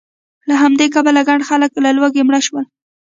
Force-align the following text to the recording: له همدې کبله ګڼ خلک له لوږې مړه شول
له 0.47 0.55
همدې 0.61 0.85
کبله 0.95 1.21
ګڼ 1.29 1.39
خلک 1.49 1.71
له 1.85 1.89
لوږې 1.97 2.23
مړه 2.27 2.39
شول 2.47 2.65